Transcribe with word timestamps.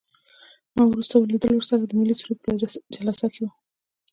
زما 0.69 0.83
وروستی 0.87 1.29
لیدل 1.31 1.53
ورسره 1.55 1.83
د 1.85 1.91
ملي 1.99 2.15
سرود 2.19 2.37
په 2.43 2.49
جلسه 2.97 3.25
کې 3.33 3.39
وو. 3.43 3.49